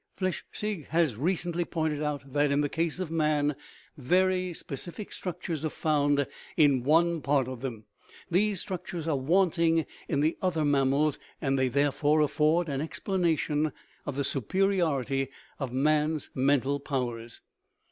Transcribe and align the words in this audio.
Flechsig 0.17 0.87
has 0.87 1.15
recently 1.15 1.63
pointed 1.63 2.01
out 2.01 2.33
that, 2.33 2.49
in 2.49 2.61
the 2.61 2.69
case 2.69 2.97
of 2.97 3.11
man, 3.11 3.55
very 3.95 4.51
specific 4.51 5.11
structures 5.11 5.63
are 5.63 5.69
found 5.69 6.25
in 6.57 6.81
one 6.81 7.21
part 7.21 7.47
of 7.47 7.61
them; 7.61 7.85
these 8.27 8.59
structures 8.61 9.07
are 9.07 9.15
wanting 9.15 9.85
in 10.07 10.21
the 10.21 10.39
other 10.41 10.65
mam 10.65 10.89
mals, 10.89 11.19
and 11.39 11.59
they, 11.59 11.67
therefore, 11.67 12.21
afford 12.21 12.67
an 12.67 12.81
explanation 12.81 13.71
of 14.07 14.15
the 14.15 14.23
superiority 14.23 15.27
of 15.59 15.71
man's 15.71 16.31
mental 16.33 16.79
powers. 16.79 17.41